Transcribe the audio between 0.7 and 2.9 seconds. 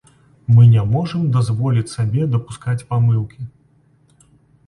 не можам дазволіць сабе дапускаць